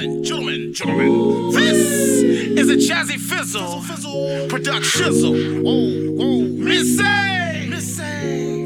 gentlemen, 0.00 0.24
gentlemen, 0.24 0.72
gentlemen, 0.72 1.50
this 1.50 2.22
is 2.22 2.70
a 2.70 2.92
Jazzy 2.92 3.18
Fizzle, 3.18 3.82
Fizzle, 3.82 4.28
Fizzle. 4.28 4.48
production. 4.48 5.06
Shizzle. 5.12 5.62
Oh, 5.66 6.22
oh, 6.24 6.40
Missy, 6.40 7.68
Missy. 7.68 8.59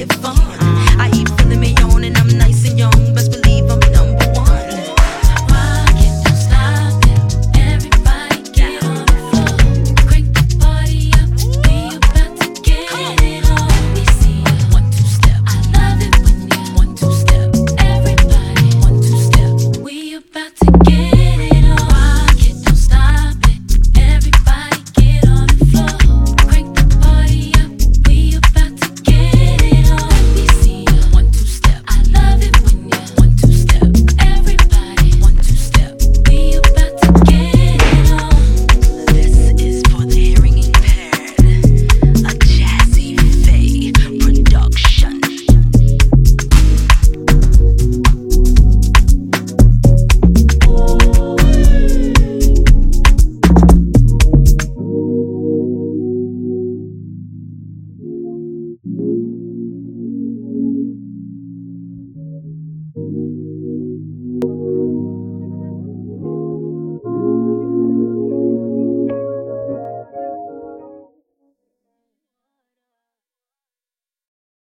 it 0.00 0.12
fun. 0.14 0.59